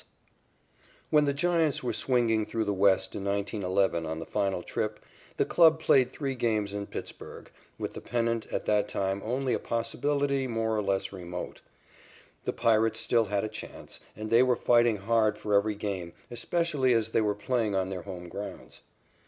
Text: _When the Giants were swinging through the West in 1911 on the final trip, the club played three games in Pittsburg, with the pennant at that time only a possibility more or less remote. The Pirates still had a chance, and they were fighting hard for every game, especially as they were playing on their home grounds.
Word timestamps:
_When 1.11 1.25
the 1.25 1.31
Giants 1.31 1.83
were 1.83 1.93
swinging 1.93 2.43
through 2.43 2.63
the 2.65 2.73
West 2.73 3.13
in 3.15 3.23
1911 3.23 4.03
on 4.03 4.17
the 4.17 4.25
final 4.25 4.63
trip, 4.63 4.99
the 5.37 5.45
club 5.45 5.79
played 5.79 6.11
three 6.11 6.33
games 6.33 6.73
in 6.73 6.87
Pittsburg, 6.87 7.51
with 7.77 7.93
the 7.93 8.01
pennant 8.01 8.47
at 8.47 8.63
that 8.65 8.87
time 8.87 9.21
only 9.23 9.53
a 9.53 9.59
possibility 9.59 10.47
more 10.47 10.75
or 10.75 10.81
less 10.81 11.13
remote. 11.13 11.61
The 12.45 12.53
Pirates 12.53 12.99
still 12.99 13.25
had 13.25 13.43
a 13.43 13.47
chance, 13.47 13.99
and 14.15 14.31
they 14.31 14.41
were 14.41 14.55
fighting 14.55 14.97
hard 14.97 15.37
for 15.37 15.53
every 15.53 15.75
game, 15.75 16.13
especially 16.31 16.93
as 16.93 17.09
they 17.09 17.21
were 17.21 17.35
playing 17.35 17.75
on 17.75 17.89
their 17.91 18.01
home 18.01 18.27
grounds. 18.27 18.81